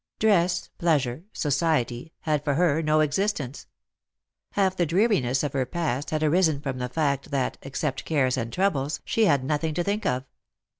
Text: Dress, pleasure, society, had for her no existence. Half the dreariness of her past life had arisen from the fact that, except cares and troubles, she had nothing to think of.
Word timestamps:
Dress, 0.17 0.67
pleasure, 0.79 1.25
society, 1.31 2.11
had 2.21 2.43
for 2.43 2.55
her 2.55 2.81
no 2.81 3.01
existence. 3.01 3.67
Half 4.53 4.75
the 4.75 4.87
dreariness 4.87 5.43
of 5.43 5.53
her 5.53 5.63
past 5.67 6.07
life 6.11 6.21
had 6.23 6.27
arisen 6.27 6.59
from 6.59 6.79
the 6.79 6.89
fact 6.89 7.29
that, 7.29 7.59
except 7.61 8.03
cares 8.03 8.35
and 8.35 8.51
troubles, 8.51 9.01
she 9.05 9.25
had 9.25 9.43
nothing 9.43 9.75
to 9.75 9.83
think 9.83 10.07
of. 10.07 10.23